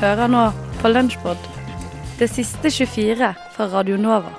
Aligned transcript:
Hører 0.00 0.30
nå 0.30 0.46
på 0.80 0.90
Lunsjpod, 0.90 1.38
det 2.18 2.28
siste 2.30 2.70
24 2.70 3.28
fra 3.56 3.66
Radio 3.74 3.98
Nova. 4.00 4.32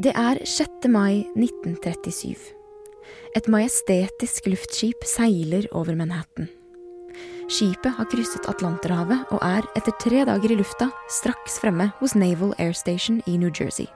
Det 0.00 0.14
er 0.16 0.40
6. 0.46 0.88
mai 0.88 1.26
1937. 1.34 2.38
Et 3.36 3.48
majestetisk 3.52 4.46
luftskip 4.48 5.04
seiler 5.04 5.66
over 5.72 5.98
Manhattan. 5.98 6.48
Skipet 7.50 7.96
har 7.98 8.08
krysset 8.08 8.46
Atlanterhavet 8.48 9.28
og 9.34 9.42
er, 9.42 9.66
etter 9.76 9.92
tre 10.00 10.24
dager 10.24 10.54
i 10.54 10.60
lufta, 10.62 10.88
straks 11.10 11.58
fremme 11.60 11.90
hos 11.98 12.14
Naval 12.14 12.54
Air 12.58 12.72
Station 12.72 13.20
i 13.26 13.36
New 13.36 13.50
Jersey. 13.50 13.90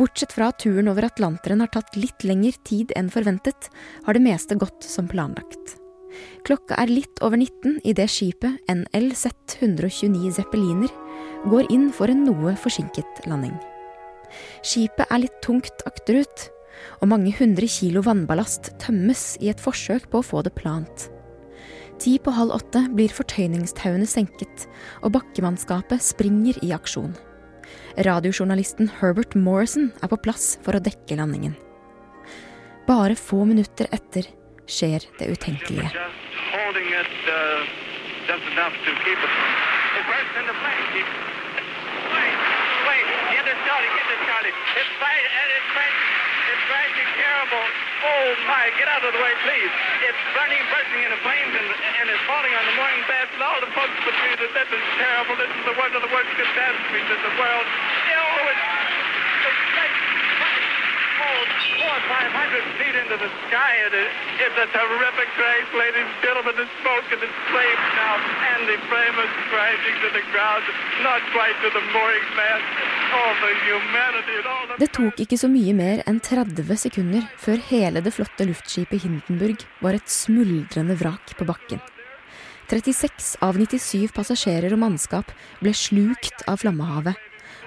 Bortsett 0.00 0.32
fra 0.32 0.48
at 0.48 0.62
turen 0.62 0.88
over 0.88 1.04
Atlanteren 1.04 1.60
har 1.60 1.68
tatt 1.74 1.96
litt 1.98 2.24
lengre 2.24 2.56
tid 2.64 2.94
enn 2.96 3.10
forventet, 3.12 3.68
har 4.06 4.16
det 4.16 4.24
meste 4.24 4.56
gått 4.56 4.86
som 4.86 5.10
planlagt. 5.10 5.76
Klokka 6.48 6.78
er 6.80 6.88
litt 6.88 7.20
over 7.22 7.36
19 7.36 7.82
idet 7.84 8.08
skipet 8.10 8.64
NLZ 8.72 9.26
129 9.60 10.32
Zeppeliner 10.38 10.90
går 11.52 11.68
inn 11.74 11.90
for 11.92 12.08
en 12.08 12.24
noe 12.24 12.56
forsinket 12.58 13.26
landing. 13.28 13.54
Skipet 14.64 15.04
er 15.10 15.24
litt 15.26 15.36
tungt 15.44 15.84
akterut, 15.84 16.48
og 17.04 17.10
mange 17.12 17.34
hundre 17.36 17.68
kilo 17.68 18.00
vannballast 18.06 18.72
tømmes 18.80 19.34
i 19.44 19.50
et 19.52 19.60
forsøk 19.60 20.08
på 20.08 20.22
å 20.22 20.26
få 20.32 20.40
det 20.46 20.56
plant. 20.56 21.10
Ti 22.00 22.16
på 22.24 22.32
halv 22.32 22.56
åtte 22.56 22.86
blir 22.96 23.12
fortøyningstauene 23.12 24.08
senket, 24.08 24.64
og 25.04 25.12
bakkemannskapet 25.18 26.00
springer 26.00 26.56
i 26.64 26.72
aksjon. 26.72 27.12
Radiojournalisten 27.98 28.90
Herbert 29.00 29.34
Morrison 29.34 29.90
er 30.02 30.10
på 30.12 30.20
plass 30.24 30.54
for 30.64 30.78
å 30.78 30.82
dekke 30.82 31.18
landingen. 31.18 31.56
Bare 32.88 33.16
få 33.18 33.44
minutter 33.46 33.90
etter 33.94 34.26
skjer 34.70 35.04
det 35.18 35.30
utenkelige. 35.34 35.90
Oh 48.00 48.32
my, 48.48 48.72
get 48.80 48.88
out 48.88 49.04
of 49.04 49.12
the 49.12 49.20
way, 49.20 49.34
please. 49.44 49.72
It's 50.08 50.22
burning, 50.32 50.62
bursting 50.72 51.02
into 51.04 51.20
flames, 51.20 51.52
and, 51.52 51.68
and 52.00 52.06
it's 52.08 52.24
falling 52.24 52.52
on 52.56 52.64
the 52.64 52.76
morning 52.80 53.02
beds 53.04 53.28
and 53.36 53.42
all 53.44 53.60
the 53.60 53.68
folks 53.76 53.92
between 54.08 54.40
us. 54.40 54.50
This 54.56 54.70
is 54.72 54.84
terrible. 54.96 55.36
This 55.36 55.52
is 55.52 55.64
the 55.68 55.76
worst 55.76 55.94
of 55.98 56.02
the 56.04 56.12
worst 56.12 56.32
catastrophes 56.32 57.08
in 57.12 57.20
the 57.20 57.34
world. 57.36 57.66
Oh, 57.68 58.48
it's, 58.48 58.66
it's 59.46 59.64
like, 59.76 59.96
oh, 61.20 61.40
four 61.76 61.92
or 61.92 62.04
five 62.08 62.32
hundred 62.32 62.64
feet 62.80 62.96
into 62.96 63.16
the 63.20 63.30
sky. 63.52 63.72
It, 63.88 63.94
it's 64.48 64.58
a 64.64 64.68
terrific 64.72 65.28
crash, 65.36 65.68
ladies 65.76 66.08
and 66.08 66.20
gentlemen. 66.24 66.54
The 66.56 66.68
smoke 66.80 67.08
and 67.12 67.20
the 67.20 67.30
flames 67.52 67.86
now, 68.00 68.14
and 68.56 68.60
the 68.64 68.78
flame 68.88 69.16
is 69.16 69.32
crashing 69.52 69.96
to 70.04 70.08
the 70.16 70.24
ground, 70.32 70.64
not 71.04 71.20
quite 71.36 71.56
to 71.64 71.68
the 71.68 71.84
mooring 71.92 72.26
mast. 72.32 72.99
Det 74.80 74.88
tok 74.96 75.20
ikke 75.22 75.38
så 75.40 75.48
mye 75.50 75.72
mer 75.76 76.02
enn 76.08 76.20
30 76.24 76.76
sekunder 76.80 77.24
før 77.40 77.58
hele 77.68 78.02
det 78.04 78.12
flotte 78.16 78.46
luftskipet 78.48 79.02
Hindenburg 79.04 79.64
var 79.84 79.98
et 79.98 80.08
smuldrende 80.10 80.96
vrak 81.00 81.34
på 81.38 81.46
bakken. 81.48 81.82
36 82.70 83.34
av 83.42 83.58
97 83.58 84.12
passasjerer 84.14 84.72
og 84.76 84.80
mannskap 84.84 85.32
ble 85.58 85.72
slukt 85.74 86.44
av 86.46 86.62
flammehavet, 86.62 87.18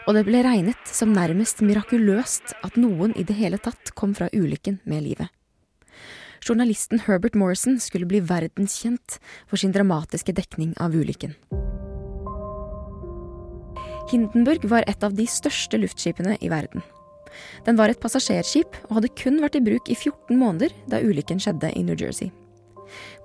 og 0.07 0.15
det 0.15 0.23
ble 0.27 0.43
regnet 0.45 0.89
som 0.89 1.11
nærmest 1.15 1.61
mirakuløst 1.63 2.55
at 2.63 2.79
noen 2.79 3.11
i 3.19 3.25
det 3.27 3.35
hele 3.35 3.59
tatt 3.59 3.91
kom 3.99 4.15
fra 4.15 4.29
ulykken 4.31 4.79
med 4.87 5.03
livet. 5.03 5.27
Journalisten 6.43 7.03
Herbert 7.05 7.35
Morrison 7.39 7.77
skulle 7.79 8.07
bli 8.07 8.23
verdenskjent 8.23 9.19
for 9.47 9.59
sin 9.59 9.75
dramatiske 9.75 10.35
dekning 10.35 10.73
av 10.79 10.95
ulykken. 10.95 11.35
Hindenburg 14.11 14.65
var 14.69 14.83
et 14.87 15.03
av 15.03 15.15
de 15.15 15.25
største 15.29 15.79
luftskipene 15.79 16.37
i 16.41 16.49
verden. 16.51 16.83
Den 17.65 17.77
var 17.79 17.89
et 17.89 18.01
passasjerskip 18.01 18.75
og 18.89 18.97
hadde 18.99 19.13
kun 19.17 19.39
vært 19.41 19.57
i 19.57 19.63
bruk 19.63 19.89
i 19.89 19.95
14 19.97 20.37
måneder 20.37 20.73
da 20.91 21.01
ulykken 21.01 21.39
skjedde 21.41 21.71
i 21.73 21.83
New 21.85 21.97
Jersey. 21.97 22.29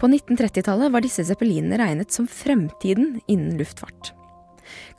På 0.00 0.08
1930-tallet 0.08 0.92
var 0.94 1.04
disse 1.04 1.24
zeppelinene 1.28 1.78
regnet 1.80 2.14
som 2.14 2.28
fremtiden 2.30 3.18
innen 3.26 3.58
luftfart. 3.60 4.14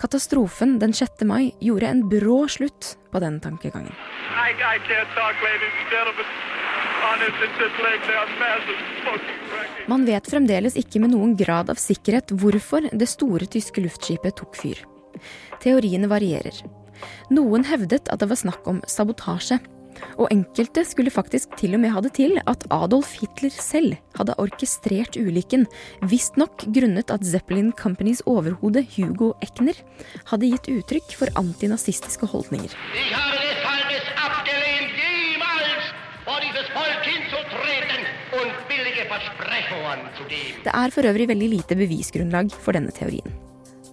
Katastrofen 0.01 0.79
den 0.81 0.93
6. 0.93 1.23
mai 1.29 1.51
gjorde 1.61 1.87
en 1.89 2.03
brå 2.09 2.47
slutt 2.49 2.97
på 3.13 3.21
den 3.21 3.39
tankegangen. 3.39 3.93
I, 3.93 4.51
I. 4.53 4.79
Man 9.89 10.05
vet 10.05 10.29
fremdeles 10.29 10.77
ikke 10.77 11.01
med 11.03 11.13
noen 11.15 11.35
grad 11.37 11.69
av 11.71 11.81
sikkerhet 11.81 12.33
hvorfor 12.41 12.89
det 12.93 13.09
store 13.09 13.45
tyske 13.49 13.81
luftskipet 13.85 14.37
tok 14.41 14.57
fyr. 14.57 14.81
Teoriene 15.63 16.09
varierer. 16.11 16.63
Noen 17.31 17.65
hevdet 17.67 18.09
at 18.11 18.21
det 18.21 18.29
var 18.29 18.39
snakk 18.39 18.67
om 18.67 18.81
sabotasje, 18.87 19.59
og 20.19 20.29
enkelte 20.31 20.83
skulle 20.87 21.13
faktisk 21.13 21.55
til 21.59 21.75
og 21.75 21.83
med 21.83 21.93
ha 21.93 22.01
det 22.03 22.13
til 22.19 22.37
at 22.49 22.65
Adolf 22.73 23.11
Hitler 23.19 23.53
selv 23.53 23.97
hadde 24.17 24.35
orkestrert 24.41 25.17
ulykken, 25.19 25.65
visstnok 26.11 26.65
grunnet 26.75 27.11
at 27.13 27.25
Zeppelin 27.25 27.71
Companys 27.75 28.23
overhode 28.29 28.85
Hugo 28.95 29.33
Eckner 29.43 29.79
hadde 30.31 30.51
gitt 30.53 30.71
uttrykk 30.71 31.17
for 31.19 31.33
antinazistiske 31.39 32.29
holdninger. 32.31 32.75
Det 40.63 40.73
er 40.75 40.93
for 40.93 41.07
øvrig 41.09 41.29
veldig 41.29 41.53
lite 41.57 41.77
bevisgrunnlag 41.79 42.51
for 42.53 42.77
denne 42.77 42.93
teorien. 42.95 43.48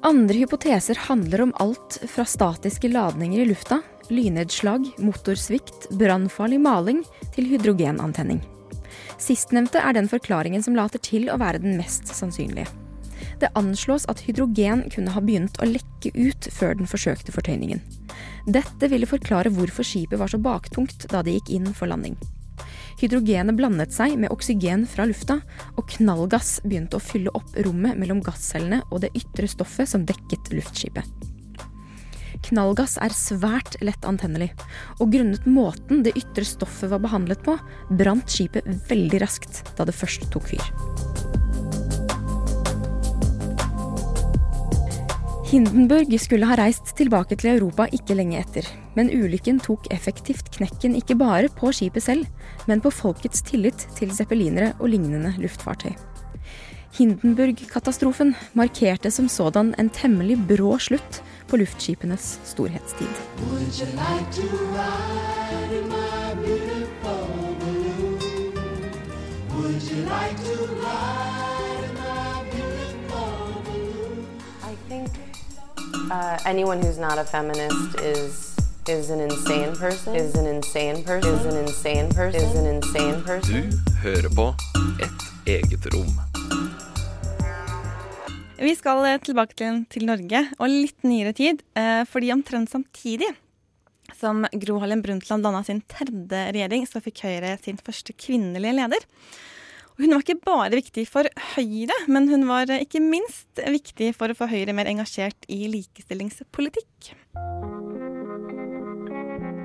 Andre 0.06 0.38
hypoteser 0.38 0.94
handler 0.94 1.40
om 1.40 1.52
alt 1.58 1.96
fra 2.06 2.24
statiske 2.24 2.88
ladninger 2.88 3.40
i 3.40 3.44
lufta, 3.44 3.80
lynnedslag, 4.08 4.84
motorsvikt, 5.02 5.88
brannfarlig 5.98 6.60
maling 6.62 7.00
til 7.34 7.48
hydrogenantenning. 7.50 8.38
Sistnevnte 9.18 9.82
er 9.82 9.96
den 9.96 10.06
forklaringen 10.06 10.62
som 10.62 10.78
later 10.78 11.02
til 11.02 11.26
å 11.26 11.40
være 11.42 11.58
den 11.64 11.74
mest 11.80 12.14
sannsynlige. 12.14 12.70
Det 13.42 13.50
anslås 13.58 14.06
at 14.06 14.22
hydrogen 14.28 14.84
kunne 14.94 15.10
ha 15.10 15.24
begynt 15.26 15.58
å 15.58 15.66
lekke 15.72 16.14
ut 16.14 16.52
før 16.54 16.78
den 16.78 16.86
forsøkte 16.86 17.34
fortøyningen. 17.34 17.82
Dette 18.46 18.86
ville 18.92 19.10
forklare 19.10 19.50
hvorfor 19.58 19.90
skipet 19.90 20.22
var 20.22 20.30
så 20.30 20.38
baktungt 20.38 21.10
da 21.10 21.26
det 21.26 21.40
gikk 21.40 21.56
inn 21.58 21.72
for 21.74 21.90
landing. 21.90 22.14
Hydrogenet 22.96 23.58
blandet 23.58 23.92
seg 23.92 24.14
med 24.16 24.32
oksygen 24.32 24.86
fra 24.88 25.04
lufta, 25.04 25.42
og 25.76 25.88
knallgass 25.98 26.62
begynte 26.64 26.96
å 26.96 27.02
fylle 27.04 27.32
opp 27.36 27.52
rommet 27.66 27.98
mellom 28.00 28.22
gasscellene 28.24 28.80
og 28.88 29.02
det 29.04 29.12
ytre 29.18 29.48
stoffet 29.52 29.90
som 29.90 30.06
dekket 30.08 30.48
luftskipet. 30.56 31.04
Knallgass 32.46 32.96
er 33.02 33.12
svært 33.16 33.76
lett 33.84 34.04
antennelig, 34.08 34.52
og 35.00 35.10
grunnet 35.12 35.44
måten 35.50 36.04
det 36.06 36.14
ytre 36.16 36.44
stoffet 36.46 36.92
var 36.92 37.02
behandlet 37.04 37.42
på, 37.44 37.56
brant 37.98 38.32
skipet 38.32 38.68
veldig 38.88 39.20
raskt 39.24 39.64
da 39.76 39.88
det 39.88 39.96
først 39.96 40.30
tok 40.32 40.54
fyr. 40.54 41.44
Hindenburg 45.46 46.10
skulle 46.18 46.46
ha 46.50 46.56
reist 46.58 46.88
tilbake 46.98 47.36
til 47.38 47.52
Europa 47.52 47.84
ikke 47.94 48.16
lenge 48.18 48.40
etter, 48.40 48.66
men 48.96 49.12
ulykken 49.14 49.60
tok 49.62 49.84
effektivt 49.94 50.48
knekken 50.56 50.96
ikke 50.98 51.14
bare 51.20 51.46
på 51.54 51.70
skipet 51.70 52.02
selv, 52.02 52.26
men 52.66 52.82
på 52.82 52.90
folkets 52.90 53.44
tillit 53.46 53.86
til 53.94 54.10
zeppelinere 54.10 54.72
og 54.80 54.90
lignende 54.90 55.30
luftfartøy. 55.38 55.94
Hindenburg-katastrofen 56.98 58.34
markerte 58.58 59.10
som 59.14 59.28
sådan 59.30 59.70
en 59.78 59.90
temmelig 59.94 60.40
brå 60.48 60.80
slutt 60.82 61.22
på 61.46 61.62
luftskipenes 61.62 62.40
storhetstid. 62.42 63.06
I 71.06 71.35
uh, 76.10 76.38
anyone 76.44 76.80
who's 76.80 76.98
not 76.98 77.18
a 77.18 77.24
feminist 77.24 78.00
is 78.00 78.56
is 78.88 79.10
an 79.10 79.20
insane 79.20 79.74
person. 79.74 80.14
Is 80.14 80.34
an 80.36 80.46
insane 80.46 81.02
person. 81.02 81.34
Is 81.34 81.44
an 81.46 81.56
insane 81.56 82.08
person. 82.14 82.40
Is 82.40 82.54
an 82.54 82.66
insane 82.66 83.22
person. 83.22 83.70
Du 83.70 83.92
hører 84.02 84.28
på 84.30 84.54
Et 85.02 85.56
eget 85.56 85.86
rom. 85.94 86.12
Vi 88.56 88.72
skal 88.74 89.04
eh, 89.04 89.18
tilbake 89.20 89.54
til, 89.58 89.82
til 89.90 90.06
Norge, 90.08 90.46
og 90.58 90.70
litt 90.70 91.02
nyere 91.04 91.34
tid. 91.36 91.60
Eh, 91.76 92.06
fordi 92.08 92.30
omtrent 92.32 92.70
samtidig 92.72 93.28
som 94.16 94.46
Gro 94.52 94.78
Harlem 94.80 95.02
Brundtland 95.02 95.44
danna 95.44 95.64
sin 95.66 95.82
tredje 95.90 96.46
regjering, 96.54 96.86
så 96.88 97.02
fikk 97.04 97.26
Høyre 97.26 97.56
sin 97.60 97.76
første 97.82 98.14
kvinnelige 98.16 98.78
leder. 98.78 99.02
Hun 99.96 100.12
var 100.12 100.20
ikke 100.20 100.42
bare 100.44 100.76
viktig 100.76 101.06
for 101.08 101.24
Høyre, 101.54 101.94
men 102.12 102.28
hun 102.28 102.44
var 102.50 102.68
ikke 102.74 103.00
minst 103.00 103.62
viktig 103.64 104.10
for 104.18 104.28
å 104.28 104.36
få 104.36 104.48
Høyre 104.50 104.74
mer 104.76 104.90
engasjert 104.90 105.48
i 105.48 105.64
likestillingspolitikk. 105.72 107.14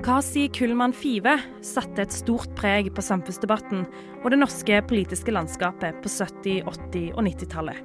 Kasi 0.02 0.48
Kullmann 0.50 0.96
Five 0.96 1.36
satte 1.62 2.02
et 2.02 2.14
stort 2.16 2.50
preg 2.58 2.88
på 2.96 3.04
samfunnsdebatten 3.04 3.84
og 4.22 4.32
det 4.32 4.40
norske 4.40 4.80
politiske 4.88 5.34
landskapet 5.36 6.00
på 6.02 6.10
70-, 6.10 6.64
80- 6.64 7.12
og 7.12 7.22
90-tallet. 7.28 7.84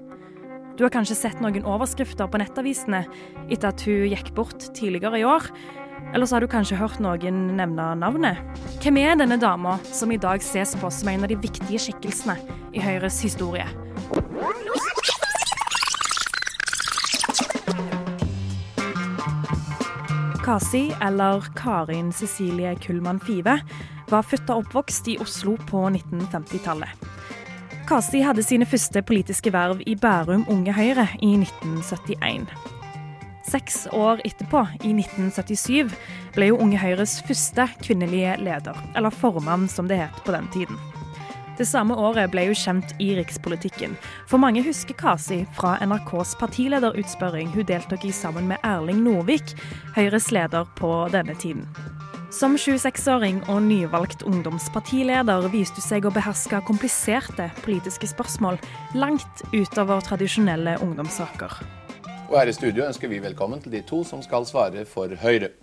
Du 0.78 0.86
har 0.86 0.94
kanskje 0.94 1.18
sett 1.20 1.44
noen 1.44 1.68
overskrifter 1.68 2.30
på 2.32 2.40
nettavisene 2.40 3.04
etter 3.50 3.70
at 3.74 3.84
hun 3.86 4.08
gikk 4.08 4.32
bort 4.38 4.70
tidligere 4.78 5.20
i 5.20 5.28
år. 5.28 5.52
Eller 6.14 6.26
så 6.26 6.36
har 6.36 6.42
du 6.42 6.48
kanskje 6.52 6.78
hørt 6.80 7.02
noen 7.04 7.42
nevne 7.58 7.90
navnet. 8.00 8.40
Hvem 8.84 8.98
er 9.02 9.18
denne 9.20 9.38
dama 9.42 9.78
som 9.92 10.12
i 10.12 10.20
dag 10.22 10.42
ses 10.46 10.76
på 10.80 10.92
som 10.94 11.12
en 11.12 11.26
av 11.28 11.32
de 11.32 11.40
viktige 11.40 11.82
skikkelsene 11.88 12.38
i 12.74 12.84
Høyres 12.84 13.20
historie? 13.26 13.68
Kasi, 20.48 20.94
eller 21.04 21.44
Karin 21.60 22.14
Cecilie 22.16 22.76
Kullmann 22.80 23.20
Five, 23.20 23.60
var 24.10 24.24
født 24.24 24.50
og 24.50 24.64
oppvokst 24.64 25.10
i 25.12 25.18
Oslo 25.20 25.58
på 25.68 25.82
1950-tallet. 25.90 27.08
Kasi 27.88 28.24
hadde 28.24 28.44
sine 28.44 28.66
første 28.66 29.02
politiske 29.04 29.52
verv 29.54 29.84
i 29.88 29.96
Bærum 29.96 30.46
Unge 30.52 30.74
Høyre 30.76 31.08
i 31.20 31.34
1971. 31.36 32.77
Seks 33.48 33.88
år 33.96 34.20
etterpå, 34.28 34.66
i 34.84 34.92
1977, 34.92 35.94
ble 36.36 36.50
jo 36.50 36.58
Unge 36.60 36.80
Høyres 36.82 37.22
første 37.24 37.70
kvinnelige 37.80 38.34
leder, 38.44 38.76
eller 38.96 39.14
formann 39.14 39.70
som 39.72 39.88
det 39.88 40.02
het 40.02 40.18
på 40.26 40.36
den 40.36 40.50
tiden. 40.52 40.80
Det 41.58 41.66
samme 41.66 41.96
året 41.96 42.30
ble 42.30 42.44
hun 42.50 42.58
kjent 42.60 42.92
i 43.02 43.14
rikspolitikken, 43.18 43.96
for 44.30 44.38
mange 44.38 44.62
husker 44.66 44.98
Kasi 45.00 45.40
fra 45.58 45.78
NRKs 45.82 46.36
partilederutspørring 46.42 47.50
hun 47.56 47.66
deltok 47.66 48.04
i 48.06 48.12
sammen 48.14 48.52
med 48.52 48.62
Erling 48.68 49.00
Norvik, 49.06 49.56
Høyres 49.96 50.28
leder 50.36 50.68
på 50.78 50.92
denne 51.16 51.38
tiden. 51.40 51.64
Som 52.36 52.60
26-åring 52.60 53.40
og 53.48 53.64
nyvalgt 53.64 54.28
ungdomspartileder 54.28 55.48
viste 55.56 55.80
hun 55.80 55.88
seg 55.88 56.06
å 56.06 56.12
beherske 56.14 56.60
kompliserte 56.68 57.48
politiske 57.64 58.12
spørsmål 58.12 58.60
langt 59.00 59.48
utover 59.56 60.04
tradisjonelle 60.04 60.76
ungdomssaker. 60.84 61.77
Og 62.28 62.36
her 62.36 62.50
i 62.52 62.54
studio 62.56 62.84
ønsker 62.84 63.08
vi 63.08 63.22
velkommen 63.24 63.62
til 63.64 63.72
de 63.72 63.80
to 63.88 64.02
som 64.04 64.20
skal 64.20 64.44
svare 64.44 64.82
for 64.90 65.14
Høyre. 65.22 65.54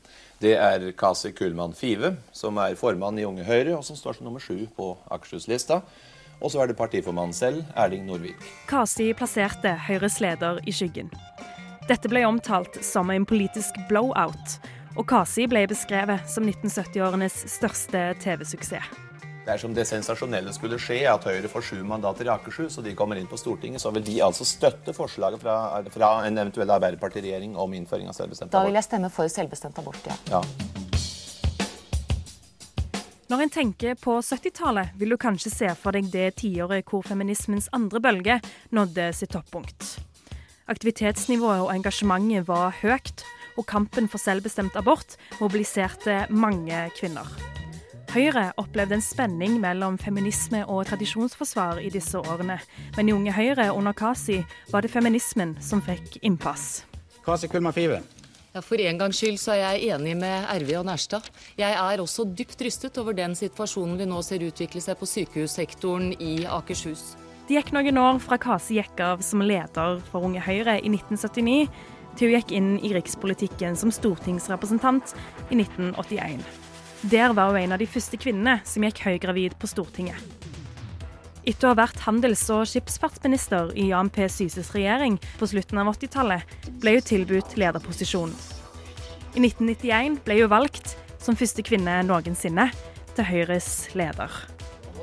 Det 0.40 0.55
er 0.56 0.87
Kasi 0.96 1.34
Kullmann 1.37 1.75
Five, 1.76 2.14
som 2.32 2.56
er 2.56 2.78
formann 2.81 3.20
i 3.20 3.26
Unge 3.28 3.44
Høyre, 3.44 3.76
og 3.76 3.84
som 3.84 3.99
står 3.99 4.16
som 4.16 4.25
nummer 4.25 4.40
sju 4.40 4.64
på 4.76 4.94
Akershus-lista. 5.12 5.82
Og 6.40 6.50
så 6.50 6.62
er 6.62 6.72
det 6.72 6.78
partiformannen 6.81 7.37
selv, 7.37 7.69
Erling 7.76 8.08
Norvik. 8.08 8.40
Kasi 8.70 9.12
plasserte 9.12 9.76
Høyres 9.90 10.22
leder 10.25 10.62
i 10.64 10.72
skyggen. 10.72 11.12
Dette 11.84 12.08
ble 12.08 12.25
omtalt 12.25 12.81
som 12.81 13.12
en 13.12 13.28
politisk 13.28 13.76
blowout, 13.93 14.58
og 14.96 15.05
Kasi 15.11 15.44
ble 15.44 15.66
beskrevet 15.69 16.25
som 16.32 16.49
1970-årenes 16.49 17.43
største 17.58 18.14
TV-suksess. 18.25 19.03
Dersom 19.44 19.75
det 19.76 19.85
sensasjonelle 19.85 20.52
skulle 20.56 20.79
skje, 20.81 21.02
at 21.11 21.26
Høyre 21.29 21.50
får 21.52 21.67
sju 21.69 21.81
mandater 21.85 22.25
i 22.25 22.32
Akershus, 22.32 22.79
og 22.81 22.87
de 22.87 22.94
kommer 22.96 23.19
inn 23.20 23.29
på 23.29 23.37
Stortinget, 23.37 23.82
så 23.82 23.93
vil 23.93 24.05
de 24.06 24.14
altså 24.25 24.46
støtte 24.49 24.94
forslaget 24.96 25.43
fra, 25.43 25.56
fra 25.93 26.12
en 26.25 26.41
eventuell 26.41 26.73
Arbeiderpartiregjering 26.73 27.52
om 27.61 27.75
innføring 27.76 28.08
av 28.08 28.17
selvbestemt 28.17 28.49
abort. 28.49 28.56
Da 28.56 28.70
vil 28.70 28.79
jeg 28.81 28.88
stemme 28.88 29.12
for 29.12 29.29
selvbestemt 29.29 29.82
abort, 29.82 30.08
ja. 30.08 30.17
Ja. 30.32 30.41
Når 33.29 33.43
en 33.44 33.52
tenker 33.52 34.00
på 34.00 34.17
70-tallet, 34.25 34.96
vil 35.00 35.12
du 35.12 35.19
kanskje 35.20 35.52
se 35.52 35.69
for 35.76 35.97
deg 35.97 36.08
det 36.12 36.35
tiåret 36.40 36.88
hvor 36.88 37.05
feminismens 37.05 37.69
andre 37.76 38.00
bølge 38.00 38.38
nådde 38.73 39.11
sitt 39.17 39.32
toppunkt. 39.37 39.99
Aktivitetsnivået 40.73 41.67
og 41.67 41.73
engasjementet 41.75 42.49
var 42.49 42.73
høyt, 42.81 43.26
og 43.61 43.69
kampen 43.69 44.08
for 44.08 44.23
selvbestemt 44.23 44.76
abort 44.81 45.19
mobiliserte 45.40 46.25
mange 46.32 46.87
kvinner. 46.97 47.29
Høyre 48.14 48.52
opplevde 48.62 48.94
en 48.94 49.02
spenning 49.02 49.56
mellom 49.58 49.96
feminisme 49.99 50.61
og 50.70 50.84
tradisjonsforsvar 50.87 51.81
i 51.82 51.88
disse 51.90 52.14
årene, 52.14 52.61
men 52.94 53.08
i 53.11 53.14
Unge 53.14 53.32
Høyre 53.34 53.64
under 53.75 53.96
Kasi 53.99 54.37
var 54.70 54.84
det 54.84 54.93
feminismen 54.93 55.56
som 55.58 55.81
fikk 55.82 56.20
innpass. 56.22 56.84
Kasi 57.25 57.49
Kulma 57.50 57.72
Five. 57.75 57.96
Ja, 58.55 58.61
For 58.62 58.78
en 58.78 59.00
gangs 59.00 59.19
skyld 59.19 59.40
så 59.43 59.56
er 59.56 59.62
jeg 59.64 59.96
enig 59.96 60.12
med 60.20 60.46
RV 60.46 60.70
og 60.78 60.87
Nærstad. 60.87 61.26
Jeg 61.58 61.75
er 61.75 62.02
også 62.05 62.28
dypt 62.38 62.62
rystet 62.62 63.00
over 63.02 63.16
den 63.19 63.34
situasjonen 63.34 63.99
vi 63.99 64.06
nå 64.06 64.20
ser 64.22 64.44
utvikle 64.46 64.82
seg 64.84 65.00
på 65.00 65.08
sykehussektoren 65.11 66.12
i 66.22 66.44
Akershus. 66.46 67.16
Det 67.49 67.58
gikk 67.58 67.72
noen 67.75 67.99
år 67.99 68.20
fra 68.22 68.38
Kasi 68.38 68.78
gikk 68.78 69.02
av 69.02 69.25
som 69.26 69.43
leder 69.43 69.99
for 70.12 70.22
Unge 70.28 70.44
Høyre 70.44 70.76
i 70.78 70.93
1979, 70.93 71.66
til 72.14 72.31
hun 72.31 72.38
gikk 72.38 72.55
inn 72.55 72.70
i 72.78 72.94
rikspolitikken 72.94 73.75
som 73.75 73.90
stortingsrepresentant 73.90 75.16
i 75.50 75.58
1981. 75.58 76.63
Der 77.10 77.34
var 77.36 77.50
hun 77.52 77.60
en 77.60 77.72
av 77.76 77.78
de 77.82 77.86
første 77.90 78.16
kvinnene 78.16 78.62
som 78.64 78.84
gikk 78.86 79.02
høygravid 79.04 79.58
på 79.60 79.68
Stortinget. 79.68 80.16
Etter 81.44 81.68
å 81.68 81.74
ha 81.74 81.76
vært 81.82 82.00
handels- 82.06 82.46
og 82.54 82.62
skipsfartsminister 82.70 83.74
i 83.76 83.90
Jan 83.90 84.08
P. 84.08 84.24
Syses 84.32 84.70
regjering 84.72 85.18
på 85.36 85.48
slutten 85.50 85.82
av 85.82 85.90
80-tallet, 85.92 86.54
ble 86.80 86.94
hun 86.96 87.04
tilbudt 87.04 87.58
lederposisjon. 87.60 88.32
I 89.36 89.42
1991 89.42 90.22
ble 90.24 90.38
hun 90.40 90.52
valgt 90.54 90.94
som 91.20 91.36
første 91.36 91.60
kvinne 91.66 91.98
noensinne 92.08 92.70
til 93.12 93.28
Høyres 93.28 93.68
leder. 93.92 94.32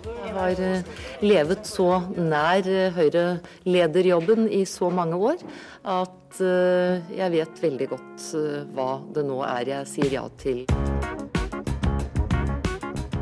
Jeg 0.01 0.33
har 0.33 0.61
eh, 0.65 0.87
levet 1.21 1.69
så 1.69 1.99
nær 2.17 2.65
eh, 2.65 2.95
Høyre-lederjobben 2.95 4.47
i 4.49 4.63
så 4.65 4.89
mange 4.89 5.19
år 5.21 5.43
at 5.85 6.41
eh, 6.41 7.13
jeg 7.19 7.35
vet 7.37 7.61
veldig 7.67 7.89
godt 7.93 8.25
hva 8.73 8.89
det 9.13 9.27
nå 9.29 9.43
er 9.45 9.75
jeg 9.75 9.91
sier 9.93 10.17
ja 10.17 10.25
til. 10.41 10.65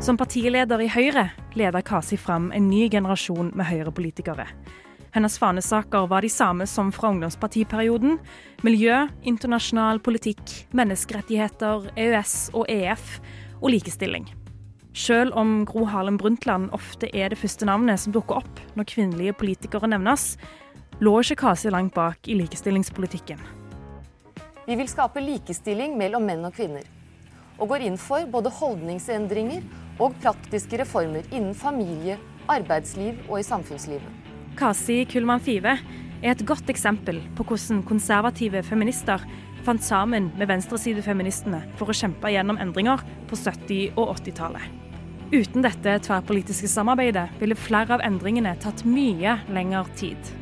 Som 0.00 0.16
partileder 0.16 0.80
i 0.80 0.86
Høyre 0.88 1.26
leder 1.52 1.82
Kasi 1.84 2.16
fram 2.16 2.46
en 2.56 2.70
ny 2.70 2.86
generasjon 2.88 3.50
med 3.52 3.66
Høyre-politikere. 3.68 4.46
Hennes 5.12 5.34
fanesaker 5.36 6.06
var 6.08 6.24
de 6.24 6.30
samme 6.32 6.64
som 6.64 6.88
fra 6.88 7.10
ungdomspartiperioden. 7.12 8.16
Miljø, 8.64 8.94
internasjonal 9.28 10.00
politikk, 10.00 10.40
menneskerettigheter, 10.72 11.90
EØS 12.00 12.36
og 12.56 12.64
EF 12.72 13.18
og 13.60 13.74
likestilling. 13.74 14.24
Selv 14.96 15.36
om 15.36 15.66
Gro 15.68 15.84
Harlem 15.84 16.16
Brundtland 16.16 16.72
ofte 16.72 17.10
er 17.12 17.28
det 17.28 17.38
første 17.42 17.68
navnet 17.68 18.00
som 18.00 18.16
dukker 18.16 18.40
opp 18.40 18.62
når 18.80 18.88
kvinnelige 18.88 19.36
politikere 19.36 19.90
nevnes, 19.92 20.38
lå 21.04 21.12
ikke 21.20 21.42
Kasi 21.44 21.68
langt 21.68 21.92
bak 21.92 22.24
i 22.24 22.38
likestillingspolitikken. 22.40 23.44
Vi 24.64 24.80
vil 24.80 24.88
skape 24.88 25.20
likestilling 25.20 26.00
mellom 26.00 26.24
menn 26.24 26.48
og 26.48 26.56
kvinner. 26.56 26.88
Og 27.60 27.68
går 27.68 27.84
inn 27.84 28.00
for 28.00 28.24
både 28.32 28.48
holdningsendringer 28.56 29.60
og 29.98 30.14
praktiske 30.22 30.78
reformer 30.82 31.26
innen 31.30 31.54
familie, 31.56 32.18
arbeidsliv 32.50 33.18
og 33.28 33.40
i 33.40 33.46
samfunnslivet. 33.46 34.28
Kasi 34.58 35.04
Kullmann 35.08 35.42
Five 35.42 35.76
er 36.20 36.34
et 36.34 36.44
godt 36.46 36.68
eksempel 36.72 37.22
på 37.36 37.46
hvordan 37.48 37.82
konservative 37.88 38.62
feminister 38.66 39.22
fant 39.64 39.84
sammen 39.84 40.30
med 40.38 40.48
venstresidefeministene 40.50 41.62
for 41.78 41.90
å 41.90 41.96
kjempe 41.96 42.32
gjennom 42.32 42.60
endringer 42.60 43.02
på 43.28 43.38
70- 43.38 43.96
og 43.96 44.14
80-tallet. 44.16 44.80
Uten 45.30 45.62
dette 45.62 45.92
tverrpolitiske 46.08 46.68
samarbeidet 46.72 47.28
ville 47.38 47.58
flere 47.58 47.94
av 47.94 48.02
endringene 48.02 48.56
tatt 48.58 48.82
mye 48.88 49.36
lengre 49.54 49.84
tid. 50.00 50.32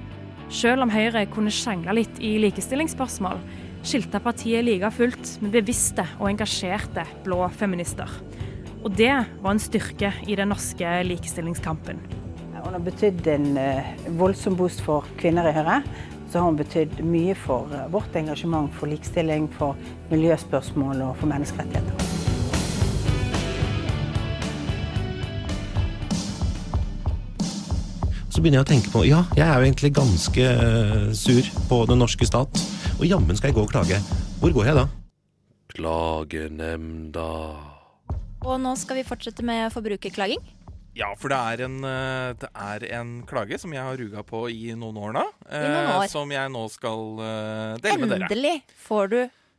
Selv 0.48 0.86
om 0.86 0.92
Høyre 0.92 1.26
kunne 1.28 1.52
sjangle 1.52 1.92
litt 1.98 2.22
i 2.24 2.38
likestillingsspørsmål, 2.40 3.42
skilte 3.84 4.20
partiet 4.24 4.64
like 4.64 4.88
fullt 4.96 5.34
med 5.44 5.52
bevisste 5.58 6.06
og 6.16 6.30
engasjerte 6.30 7.04
blå 7.26 7.42
feminister. 7.60 8.08
Og 8.84 8.94
det 8.94 9.10
var 9.42 9.50
en 9.50 9.60
styrke 9.60 10.12
i 10.26 10.36
den 10.38 10.52
norske 10.52 10.86
likestillingskampen. 11.06 11.98
Hun 12.68 12.74
har 12.76 12.82
betydd 12.84 13.26
en 13.32 13.56
eh, 13.56 13.86
voldsom 14.18 14.56
boost 14.58 14.82
for 14.84 15.06
kvinner 15.18 15.48
i 15.48 15.54
Høyre. 15.56 15.80
Så 16.28 16.38
har 16.38 16.50
hun 16.50 16.58
betydd 16.58 16.98
mye 17.00 17.34
for 17.38 17.70
eh, 17.74 17.86
vårt 17.90 18.14
engasjement 18.18 18.68
for 18.76 18.90
likestilling, 18.90 19.48
for 19.56 19.78
miljøspørsmål 20.12 21.00
og 21.06 21.16
for 21.16 21.30
menneskerettigheter. 21.30 22.04
Så 28.28 28.44
begynner 28.44 28.60
jeg 28.60 28.66
å 28.66 28.70
tenke 28.74 28.92
på 28.92 29.06
ja, 29.08 29.24
jeg 29.34 29.46
er 29.48 29.56
jo 29.56 29.66
egentlig 29.66 29.90
ganske 29.96 30.44
eh, 30.52 31.08
sur 31.16 31.50
på 31.72 31.80
den 31.90 32.04
norske 32.04 32.28
stat. 32.28 32.62
Og 32.98 33.08
jammen 33.08 33.34
skal 33.40 33.50
jeg 33.50 33.58
gå 33.58 33.64
og 33.64 33.72
klage. 33.72 33.98
Hvor 34.38 34.54
går 34.54 34.70
jeg 34.70 34.78
da? 34.82 34.86
Klagenemnda. 35.74 37.26
Og 38.46 38.56
nå 38.62 38.72
skal 38.78 39.00
vi 39.00 39.06
fortsette 39.06 39.44
med 39.46 39.72
forbrukerklaging. 39.74 40.40
Ja, 40.98 41.12
for 41.18 41.30
det 41.30 41.38
er, 41.38 41.60
en, 41.68 41.76
eh, 41.86 42.32
det 42.42 42.48
er 42.58 42.84
en 42.98 43.10
klage 43.28 43.58
som 43.62 43.72
jeg 43.74 43.84
har 43.86 43.98
ruga 44.00 44.22
på 44.26 44.44
i 44.50 44.72
noen 44.78 44.96
år 44.98 45.12
nå. 45.14 45.24
I 45.46 45.60
noen 45.70 45.90
år. 45.94 46.04
eh, 46.06 46.10
Som 46.10 46.30
jeg 46.34 46.50
nå 46.50 46.64
skal 46.72 47.02
dele 47.18 47.78
dele 47.84 47.98
med 48.02 48.08
dere. 48.14 48.26
Endelig 48.28 48.54
får 48.88 49.10
du, 49.12 49.18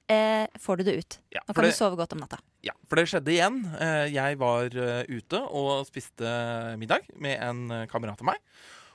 eh, 0.09 0.47
får 0.59 0.77
du 0.77 0.83
det 0.83 0.95
ut. 0.99 1.17
Ja, 1.31 1.39
Nå 1.47 1.53
kan 1.55 1.63
det- 1.63 1.71
du 1.71 1.77
sove 1.77 1.95
godt 1.95 2.13
om 2.13 2.19
natta. 2.19 2.39
Ja, 2.61 2.73
for 2.87 2.95
det 2.97 3.05
skjedde 3.07 3.31
igjen. 3.31 3.75
Eh, 3.79 4.09
Jeg 4.11 4.37
var 4.37 4.63
eh, 4.65 5.05
ute 5.07 5.39
og 5.49 5.85
spiste 5.87 6.77
middag 6.77 7.01
med 7.15 7.39
en 7.39 7.71
eh, 7.71 7.85
kamerat 7.87 8.19
av 8.19 8.25
meg. 8.25 8.37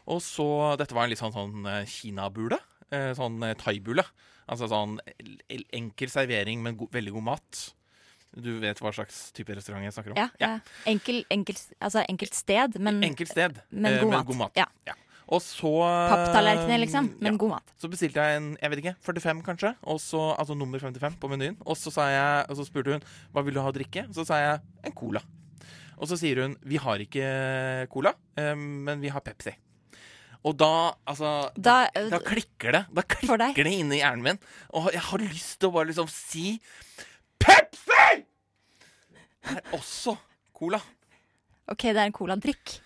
Og 0.07 0.21
så 0.21 0.77
Dette 0.77 0.93
var 0.93 1.05
en 1.05 1.11
litt 1.11 1.19
sånn, 1.21 1.33
sånn 1.33 1.67
eh, 1.67 1.85
kinabule. 1.87 2.59
eh, 2.93 3.15
Sånn 3.15 3.43
eh, 3.43 3.55
thaibule. 3.55 4.05
Altså 4.47 4.69
sånn 4.69 4.99
enkel 5.73 6.09
servering, 6.11 6.61
men 6.63 6.77
go 6.77 6.87
veldig 6.93 7.13
god 7.13 7.23
mat. 7.23 7.73
Du 8.35 8.51
vet 8.63 8.81
hva 8.83 8.91
slags 8.95 9.29
type 9.37 9.55
restaurant 9.55 9.85
jeg 9.87 9.95
snakker 9.95 10.15
om? 10.15 10.19
Ja, 10.19 10.29
ja. 10.43 10.51
Enkel, 10.91 11.23
enkel, 11.31 11.59
altså 11.79 12.03
enkelt 12.09 12.35
sted, 12.35 12.79
men, 12.83 13.03
Enkelt 13.07 13.31
sted, 13.31 13.61
men 13.71 13.93
eh, 13.93 14.03
god 14.03 14.15
mat. 14.17 14.27
god 14.27 14.41
mat. 14.43 14.59
Ja. 14.59 14.97
Og 15.35 15.41
så 15.41 15.71
Papptallerkener, 16.11 16.83
liksom, 16.83 17.13
men 17.23 17.33
ja. 17.33 17.39
god 17.41 17.55
mat. 17.55 17.75
Så 17.81 17.89
bestilte 17.93 18.21
jeg 18.21 18.41
en 18.41 18.51
jeg 18.61 18.73
vet 18.73 18.83
ikke, 18.83 18.97
45 19.07 19.45
kanskje, 19.47 19.73
Også, 19.95 20.21
altså 20.35 20.57
nummer 20.59 20.83
55 20.83 21.17
på 21.23 21.31
menyen. 21.33 21.57
Og 21.65 21.79
så, 21.81 21.93
sa 21.95 22.09
jeg, 22.13 22.45
og 22.51 22.59
så 22.59 22.67
spurte 22.69 22.99
hun 22.99 23.07
hva 23.33 23.45
vil 23.47 23.57
du 23.57 23.63
ha 23.63 23.71
å 23.71 23.77
drikke. 23.77 24.09
Så 24.13 24.27
sa 24.29 24.41
jeg 24.43 24.61
en 24.85 24.97
cola. 24.97 25.23
Og 25.95 26.11
så 26.11 26.19
sier 26.21 26.43
hun 26.43 26.59
vi 26.67 26.81
har 26.83 27.01
ikke 27.01 27.87
cola, 27.93 28.13
eh, 28.37 28.53
men 28.59 29.01
vi 29.01 29.13
har 29.15 29.25
Pepsi. 29.25 29.55
Og 30.45 30.53
da, 30.61 30.93
altså 31.09 31.31
Da, 31.57 31.87
Da, 31.95 32.21
klikker 32.21 32.75
det. 32.77 32.83
Da 32.93 33.05
klikker 33.09 33.65
det 33.65 33.73
inni 33.79 34.03
hjernen 34.03 34.27
min. 34.27 34.41
Og 34.77 34.91
jeg 34.93 35.01
har 35.07 35.25
lyst 35.25 35.57
til 35.61 35.71
å 35.71 35.77
bare 35.79 35.89
liksom 35.89 36.11
si 36.13 36.59
er 39.51 39.61
også 39.77 40.17
cola. 40.57 40.81
OK, 41.71 41.83
det 41.91 41.97
er 42.01 42.09
en 42.09 42.15
coladrikk. 42.17 42.79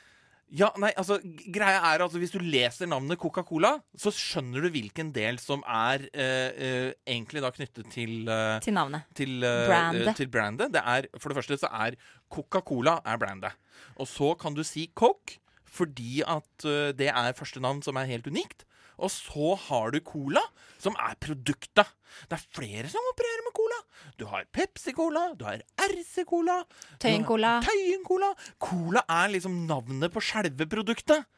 Ja, 0.49 0.71
nei, 0.81 0.89
altså 0.97 1.19
Greia 1.53 1.83
er 1.91 2.01
at 2.07 2.15
Hvis 2.17 2.31
du 2.33 2.39
leser 2.41 2.89
navnet 2.89 3.19
Coca-Cola, 3.21 3.75
så 4.01 4.09
skjønner 4.17 4.65
du 4.65 4.71
hvilken 4.73 5.11
del 5.13 5.37
som 5.43 5.61
er 5.69 6.07
eh, 6.15 6.55
eh, 6.57 6.93
egentlig 7.05 7.43
da 7.45 7.51
knyttet 7.53 7.91
til 7.93 8.25
eh, 8.33 8.55
Til 8.65 8.73
navnet. 8.79 9.05
Til, 9.19 9.35
eh, 9.45 9.67
Brandet. 9.69 10.07
eh, 10.09 10.17
til 10.23 10.31
brandet. 10.33 10.73
Det 10.73 10.81
er, 10.81 11.11
for 11.21 11.29
det 11.29 11.37
første 11.43 11.59
så 11.61 11.69
er 11.85 11.99
Coca-Cola 12.33 12.97
er 13.05 13.21
brandet. 13.21 13.53
Og 14.01 14.09
så 14.09 14.33
kan 14.41 14.57
du 14.57 14.63
si 14.65 14.87
Coke, 14.97 15.37
fordi 15.69 16.23
at 16.25 16.65
eh, 16.65 16.95
det 16.97 17.13
er 17.13 17.37
første 17.37 17.61
navn 17.61 17.83
som 17.85 18.01
er 18.01 18.09
helt 18.09 18.27
unikt. 18.33 18.65
Og 18.99 19.11
så 19.15 19.55
har 19.69 19.93
du 19.95 20.01
Cola, 20.05 20.43
som 20.83 20.97
er 20.99 21.17
produktet. 21.23 21.91
Det 22.29 22.39
er 22.39 22.47
flere 22.57 22.91
som 22.91 23.05
opererer 23.13 23.45
med 23.47 23.55
Cola. 23.57 23.81
Du 24.19 24.25
har 24.31 24.47
Pepsi-Cola, 24.55 25.25
du 25.39 25.45
har 25.47 25.63
RC-Cola. 25.89 26.61
Tøyen-Cola. 27.03 27.59
Tøyen 27.67 28.07
Cola. 28.07 28.33
Cola 28.63 29.05
er 29.21 29.35
liksom 29.35 29.61
navnet 29.69 30.15
på 30.15 30.23
selve 30.25 30.67
produktet. 30.71 31.29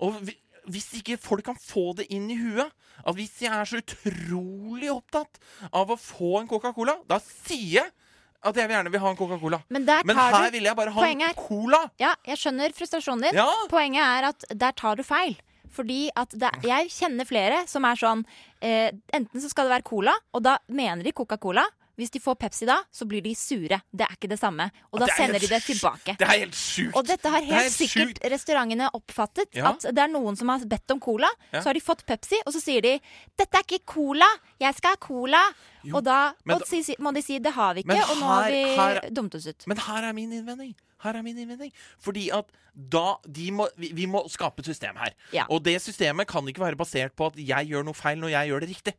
Og 0.00 0.20
vi, 0.24 0.36
hvis 0.70 0.90
ikke 1.00 1.18
folk 1.20 1.44
kan 1.50 1.58
få 1.60 1.90
det 1.98 2.08
inn 2.12 2.26
i 2.30 2.36
huet 2.36 2.68
At 3.00 3.16
hvis 3.16 3.38
jeg 3.40 3.48
er 3.48 3.64
så 3.64 3.78
utrolig 3.80 4.90
opptatt 4.92 5.38
av 5.72 5.88
å 5.88 5.96
få 5.96 6.40
en 6.42 6.50
Coca-Cola, 6.50 6.98
da 7.08 7.16
sier 7.24 7.80
jeg 7.80 7.92
at 8.40 8.56
jeg 8.56 8.68
vil 8.70 8.72
gjerne 8.72 8.90
vil 8.92 9.02
ha 9.02 9.10
en 9.12 9.18
Coca-Cola. 9.18 9.58
Men, 9.68 9.84
der 9.84 10.06
Men 10.08 10.16
her 10.16 10.32
du, 10.32 10.54
vil 10.56 10.68
jeg 10.68 10.76
bare 10.78 10.92
ha 10.94 11.00
en 11.00 11.04
poenget 11.04 11.34
en 11.34 11.40
cola. 11.44 11.80
Ja, 12.00 12.14
jeg 12.24 12.40
skjønner 12.40 12.72
frustrasjonen 12.76 13.26
din. 13.26 13.36
Ja. 13.36 13.48
Poenget 13.68 14.00
er 14.00 14.28
at 14.30 14.46
der 14.62 14.76
tar 14.80 14.96
du 14.96 15.04
feil. 15.04 15.36
Fordi 15.70 16.00
at 16.16 16.34
det, 16.34 16.50
jeg 16.66 16.90
kjenner 16.90 17.28
flere 17.28 17.64
som 17.70 17.84
er 17.86 17.98
sånn 18.00 18.24
eh, 18.60 18.90
Enten 19.14 19.40
så 19.42 19.50
skal 19.50 19.68
det 19.68 19.76
være 19.78 19.86
cola, 19.90 20.14
og 20.34 20.42
da 20.42 20.58
mener 20.68 21.06
de 21.06 21.12
Coca-Cola. 21.16 21.64
Hvis 22.00 22.12
de 22.14 22.20
får 22.22 22.36
Pepsi 22.40 22.64
da, 22.64 22.78
så 22.88 23.04
blir 23.04 23.20
de 23.20 23.34
sure. 23.36 23.76
Det 23.92 24.06
er 24.06 24.14
ikke 24.14 24.30
det 24.30 24.38
samme. 24.40 24.70
Og 24.88 25.02
da 25.02 25.08
er 25.10 25.18
sender 25.18 25.42
de 25.42 25.50
det 25.50 25.58
tilbake. 25.66 26.14
Det 26.16 26.24
er 26.24 26.38
helt 26.46 26.56
sjukt. 26.56 26.94
Og 26.96 27.04
dette 27.04 27.28
har 27.28 27.44
Det 27.44 27.50
er 27.52 27.58
helt 27.66 27.74
sikkert 27.76 28.22
restaurantene 28.32 28.88
oppfattet. 28.96 29.50
Ja. 29.58 29.74
At 29.74 29.84
det 29.84 30.00
er 30.06 30.08
noen 30.08 30.38
som 30.38 30.48
har 30.48 30.64
bedt 30.70 30.94
om 30.94 31.02
cola. 31.02 31.28
Ja. 31.52 31.60
Så 31.60 31.68
har 31.68 31.76
de 31.76 31.84
fått 31.84 32.06
Pepsi, 32.08 32.40
og 32.46 32.54
så 32.56 32.62
sier 32.62 32.80
de 32.80 32.94
'Dette 33.36 33.52
er 33.52 33.66
ikke 33.66 33.84
cola, 33.84 34.28
jeg 34.58 34.74
skal 34.76 34.96
ha 34.96 34.96
cola'. 34.96 35.44
Jo, 35.84 35.96
og 35.96 36.04
da 36.04 36.32
og 36.48 36.60
da- 36.60 36.64
si, 36.64 36.96
må 36.98 37.12
de 37.12 37.22
si 37.22 37.38
'det 37.38 37.52
har 37.52 37.74
vi 37.74 37.82
ikke', 37.82 38.10
og 38.10 38.16
nå 38.16 38.26
har 38.26 38.50
vi 38.50 38.64
her- 38.64 39.00
her- 39.04 39.34
oss 39.34 39.46
ut. 39.46 39.66
Men 39.66 39.76
her 39.76 40.02
er 40.08 40.12
min 40.12 40.32
innvending. 40.32 40.74
Her 41.04 41.18
er 41.18 41.26
min 41.26 41.38
innvending. 41.38 41.72
Fordi 42.02 42.28
at 42.36 42.50
da 42.74 43.16
de 43.26 43.50
må, 43.54 43.68
vi, 43.80 43.92
vi 43.96 44.08
må 44.10 44.24
skape 44.30 44.62
et 44.62 44.70
system 44.70 44.98
her. 45.00 45.16
Ja. 45.34 45.46
Og 45.50 45.64
det 45.64 45.78
systemet 45.82 46.28
kan 46.30 46.46
ikke 46.48 46.62
være 46.62 46.78
basert 46.80 47.16
på 47.18 47.30
at 47.32 47.38
jeg 47.40 47.72
gjør 47.72 47.86
noe 47.86 47.98
feil 47.98 48.20
når 48.20 48.34
jeg 48.36 48.52
gjør 48.52 48.64
det 48.64 48.70
riktig. 48.74 48.96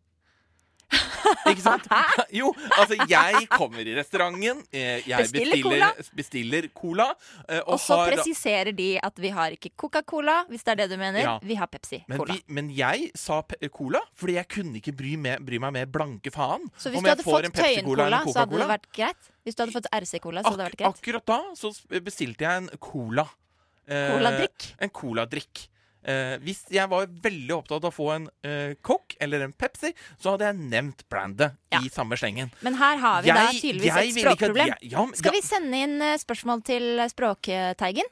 Ikke 1.51 1.61
sant? 1.63 1.85
Jo, 2.39 2.49
altså 2.77 2.95
jeg 3.09 3.47
kommer 3.51 3.87
i 3.87 3.93
restauranten, 3.95 4.61
eh, 4.73 5.01
jeg 5.07 5.27
Bestiller 5.27 5.55
bestiller, 5.55 5.63
cola. 5.63 5.89
bestiller 6.19 6.67
cola. 6.75 7.07
eh, 7.47 7.59
Og, 7.61 7.73
Og 7.75 7.79
så 7.83 7.97
har 7.99 8.11
presiserer 8.11 8.71
de 8.75 8.89
at 9.03 9.21
vi 9.23 9.31
har 9.35 9.55
ikke 9.55 9.71
Coca-Cola, 9.79 10.41
hvis 10.51 10.63
det 10.67 10.73
er 10.75 10.81
det 10.83 10.89
du 10.91 10.97
mener. 10.99 11.21
Ja. 11.23 11.35
Vi 11.43 11.55
har 11.59 11.67
Pepsi-Cola. 11.71 12.35
Men, 12.47 12.67
men 12.67 12.71
jeg 12.75 13.11
sa 13.15 13.41
cola 13.71 14.01
fordi 14.17 14.37
jeg 14.39 14.47
kunne 14.51 14.81
ikke 14.81 14.93
bry, 14.97 15.15
med, 15.15 15.45
bry 15.47 15.59
meg 15.63 15.73
med 15.79 15.91
blanke 15.91 16.31
faen. 16.33 16.67
Så 16.77 16.91
hvis 16.91 16.99
om 16.99 17.07
du 17.07 17.11
hadde 17.13 17.27
fått 17.27 17.49
Tøyen-cola, 17.55 18.07
en 18.21 18.31
så 18.33 18.39
hadde 18.43 18.59
det 18.63 18.71
vært 18.75 18.89
greit? 18.95 19.29
Hvis 19.45 19.55
du 19.57 19.63
hadde 19.63 19.75
fått 19.79 19.89
RC-cola, 19.95 20.43
så 20.43 20.51
hadde 20.53 20.63
det 20.63 20.69
vært 20.71 20.79
greit? 20.83 21.01
Akkurat 21.01 21.25
da 21.31 21.39
så 21.57 21.71
bestilte 22.03 22.45
jeg 22.47 22.63
en 22.65 22.69
cola. 22.79 23.27
Eh, 23.87 24.09
Coladrikk? 24.13 24.67
En 24.79 24.89
coladrikk. 24.93 25.67
Eh, 26.03 26.37
hvis 26.41 26.63
jeg 26.73 26.89
var 26.89 27.05
veldig 27.05 27.53
opptatt 27.59 27.83
av 27.85 27.91
å 27.91 27.93
få 27.93 28.07
en 28.15 28.23
eh, 28.43 28.73
Coke 28.81 29.15
eller 29.21 29.43
en 29.45 29.53
Pepsi, 29.53 29.91
så 30.17 30.31
hadde 30.33 30.47
jeg 30.49 30.57
nevnt 30.71 31.03
brandet 31.09 31.53
i 31.77 31.89
samme 31.93 32.17
slengen. 32.17 32.49
Men 32.65 32.73
her 32.79 32.97
har 32.97 33.21
vi 33.21 33.29
da 33.29 33.47
tydeligvis 33.53 33.85
jeg 33.85 34.09
et 34.09 34.19
språkproblem. 34.23 34.67
ikke 34.73 34.79
jeg- 34.81 34.91
ja, 34.95 35.05
men- 35.05 35.15
Skal 35.15 35.33
ja. 35.33 35.39
vi 35.39 35.47
sende 35.47 35.81
inn 35.85 36.01
eh, 36.01 36.17
spørsmål 36.17 36.63
til 36.65 36.99
Språkteigen? 37.13 38.09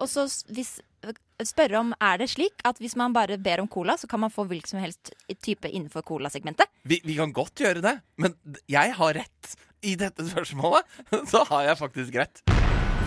Og 0.00 0.08
så 0.08 0.24
hvis, 0.50 0.80
eh, 1.04 1.12
spørre 1.44 1.78
om 1.78 1.94
er 2.00 2.18
det 2.18 2.30
slik 2.30 2.64
at 2.64 2.78
hvis 2.82 2.96
man 2.96 3.12
bare 3.12 3.38
ber 3.38 3.60
om 3.60 3.68
cola, 3.68 3.94
så 3.96 4.08
kan 4.08 4.20
man 4.20 4.30
få 4.30 4.46
hvilken 4.48 4.66
som 4.74 4.80
helst 4.80 5.12
type 5.40 5.68
innenfor 5.70 6.02
colasegmentet? 6.02 6.66
Vi, 6.84 7.00
vi 7.04 7.14
kan 7.16 7.32
godt 7.32 7.54
gjøre 7.54 7.80
det, 7.80 8.00
men 8.18 8.34
jeg 8.66 8.92
har 8.94 9.14
rett. 9.14 9.54
I 9.82 9.94
dette 9.94 10.26
spørsmålet 10.26 10.82
så 11.30 11.44
har 11.46 11.62
jeg 11.70 11.78
faktisk 11.78 12.14
rett. 12.16 12.42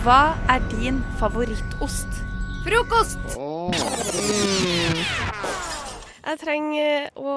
Hva 0.03 0.38
er 0.50 0.60
din 0.80 1.03
favorittost? 1.20 2.32
Frokost! 2.63 3.17
Jeg 6.24 6.39
trenger 6.39 7.10
å 7.20 7.34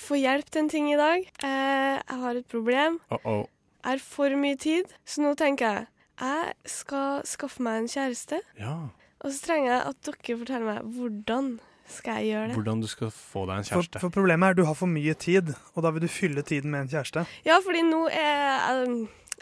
få 0.00 0.18
hjelp 0.20 0.48
til 0.52 0.62
en 0.64 0.70
ting 0.72 0.88
i 0.92 0.98
dag. 0.98 1.24
Eh, 1.42 1.96
Jeg 1.96 2.18
har 2.22 2.36
et 2.40 2.48
problem. 2.52 2.98
Jeg 3.10 3.46
har 3.86 4.02
for 4.02 4.34
mye 4.36 4.56
tid, 4.60 4.90
så 5.06 5.22
nå 5.24 5.34
tenker 5.38 5.66
jeg 5.66 5.86
jeg 6.16 6.52
skal 6.72 7.22
skaffe 7.28 7.60
meg 7.64 7.82
en 7.82 7.88
kjæreste. 7.92 8.38
Ja. 8.60 8.74
Og 9.20 9.32
så 9.32 9.40
trenger 9.44 9.72
jeg 9.72 9.82
at 9.90 10.06
dere 10.08 10.38
forteller 10.40 10.66
meg 10.70 10.94
hvordan 10.96 11.50
skal 11.92 12.20
jeg 12.20 12.30
gjøre 12.32 12.46
det. 12.48 12.56
Hvordan 12.56 12.80
du 12.82 12.88
skal 12.88 13.10
få 13.12 13.44
deg 13.46 13.58
en 13.60 13.68
kjæreste. 13.68 14.00
for 14.00 14.10
problemet 14.14 14.46
er 14.48 14.56
at 14.56 14.60
du 14.60 14.64
har 14.64 14.74
for 14.74 14.88
mye 14.90 15.14
tid, 15.14 15.52
og 15.74 15.82
da 15.84 15.92
vil 15.92 16.02
du 16.06 16.08
fylle 16.08 16.42
tiden 16.42 16.70
med 16.72 16.86
en 16.86 16.88
kjæreste. 16.94 17.26
Ja, 17.46 17.60
fordi 17.64 17.82
nå 17.86 18.06
er 18.10 18.84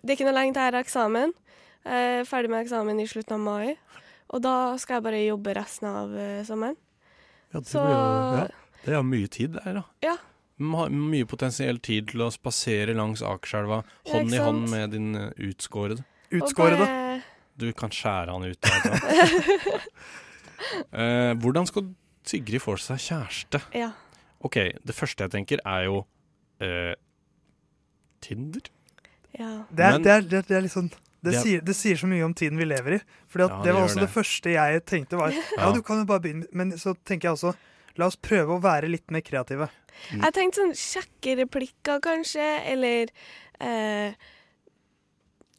Det 0.05 0.11
er 0.13 0.17
ikke 0.19 0.27
noe 0.29 0.37
lenge 0.37 0.53
til 0.55 0.61
jeg 0.63 0.73
har 0.73 0.81
eksamen. 0.83 1.33
Jeg 1.85 2.19
er 2.21 2.25
ferdig 2.29 2.51
med 2.51 2.61
eksamen 2.67 3.01
i 3.01 3.07
slutten 3.09 3.35
av 3.39 3.41
mai. 3.41 3.77
Og 4.35 4.43
da 4.43 4.55
skal 4.83 4.99
jeg 4.99 5.05
bare 5.07 5.21
jobbe 5.29 5.55
resten 5.55 5.87
av 5.91 6.14
eh, 6.19 6.41
sommeren. 6.47 6.76
Ja, 7.55 7.61
det, 7.61 7.69
Så- 7.71 7.83
blir 7.85 7.95
jo, 7.95 8.38
ja, 8.41 8.47
det 8.85 8.95
er 8.99 9.05
mye 9.07 9.29
tid 9.31 9.53
der, 9.61 9.76
da. 9.79 9.85
Ja. 10.03 10.17
Ma- 10.59 10.88
Mye 10.91 11.26
potensiell 11.26 11.79
tid 11.83 12.09
til 12.12 12.23
å 12.26 12.29
spasere 12.35 12.95
langs 12.95 13.23
Akerselva 13.26 13.81
hånd 14.11 14.35
i 14.35 14.38
hånd 14.43 14.69
med 14.71 14.91
din 14.95 15.14
eh, 15.19 15.31
utskårede. 15.50 16.05
Utskårede? 16.35 16.79
Bare- 16.83 17.23
Du 17.57 17.69
kan 17.79 17.91
skjære 17.95 18.33
han 18.35 18.43
ut. 18.50 18.59
Der, 18.61 19.81
eh, 20.99 21.35
hvordan 21.38 21.67
skal 21.71 21.88
Sigrid 22.26 22.62
få 22.64 22.75
seg 22.81 22.99
kjæreste? 23.05 23.61
Ja. 23.76 23.91
OK, 24.45 24.57
det 24.85 24.95
første 24.97 25.25
jeg 25.26 25.33
tenker, 25.37 25.61
er 25.64 25.87
jo 25.87 26.00
eh, 26.64 26.95
Tinder. 28.25 28.67
Ja. 29.38 29.64
Det 29.71 29.85
er, 29.85 29.93
Men- 29.99 30.03
det 30.03 30.11
er, 30.17 30.21
det 30.23 30.38
er, 30.41 30.47
det 30.49 30.57
er 30.59 30.64
litt 30.67 30.75
sånn 30.75 30.91
det, 31.25 31.33
Det 31.33 31.35
er- 31.40 31.43
sier, 31.47 31.61
det 31.64 31.75
sier 31.78 31.97
så 31.97 32.07
mye 32.11 32.25
om 32.26 32.35
tiden 32.37 32.59
vi 32.61 32.66
lever 32.69 32.99
i. 32.99 33.00
Fordi 33.33 33.45
at 33.47 33.50
Ja, 33.50 33.57
det, 33.57 33.64
det 33.64 33.75
var 33.75 33.87
også 33.88 34.00
det. 34.00 34.07
det. 34.07 34.14
første 34.14 34.52
jeg 34.54 34.85
tenkte 34.87 35.19
var 35.19 35.33
Ja, 35.33 35.73
du 35.73 35.81
kan 35.83 35.99
jo 36.02 36.04
bare 36.04 36.21
begynne 36.21 36.47
Men 36.52 36.73
så 36.78 36.93
tenker 37.04 37.31
jeg 37.31 37.38
også 37.38 37.54
La 37.97 38.07
oss 38.11 38.16
prøve 38.16 38.57
å 38.57 38.61
være 38.61 38.88
litt 38.90 39.11
mer 39.14 39.23
kreative. 39.23 39.69
Jeg 40.11 40.33
tenkte 40.35 40.59
sånn 40.59 40.73
kjekke 40.75 41.37
replikker, 41.45 42.00
kanskje, 42.02 42.47
eller 42.73 43.07
eh, 43.61 44.14